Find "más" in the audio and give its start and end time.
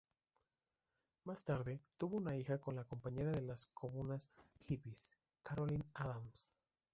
1.25-1.43